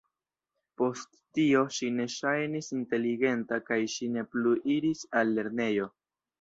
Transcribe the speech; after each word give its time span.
Post 0.81 1.11
tio, 1.39 1.61
ŝi 1.75 1.89
ne 1.99 2.07
ŝajnis 2.15 2.71
inteligenta 2.79 3.61
kaj 3.69 3.81
ŝi 3.95 4.11
ne 4.17 4.27
plu 4.35 4.57
iris 4.81 5.07
al 5.23 5.39
lernejo. 5.41 5.91